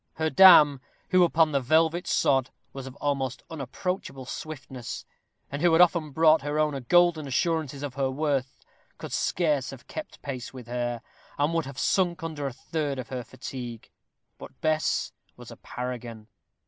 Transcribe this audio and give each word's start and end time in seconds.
Her 0.15 0.31
dam, 0.31 0.81
who 1.09 1.23
upon 1.23 1.51
the 1.51 1.59
velvet 1.59 2.07
sod 2.07 2.49
was 2.73 2.87
of 2.87 2.95
almost 2.95 3.43
unapproachable 3.51 4.25
swiftness, 4.25 5.05
and 5.51 5.61
who 5.61 5.71
had 5.73 5.79
often 5.79 6.09
brought 6.09 6.41
her 6.41 6.57
owner 6.57 6.79
golden 6.79 7.27
assurances 7.27 7.83
of 7.83 7.93
her 7.93 8.09
worth, 8.09 8.57
could 8.97 9.13
scarce 9.13 9.69
have 9.69 9.85
kept 9.87 10.23
pace 10.23 10.51
with 10.55 10.65
her, 10.65 11.03
and 11.37 11.53
would 11.53 11.67
have 11.67 11.77
sunk 11.77 12.23
under 12.23 12.47
a 12.47 12.51
third 12.51 12.97
of 12.97 13.09
her 13.09 13.23
fatigue. 13.23 13.91
But 14.39 14.59
Bess 14.59 15.11
was 15.37 15.51
a 15.51 15.57
paragon. 15.57 16.29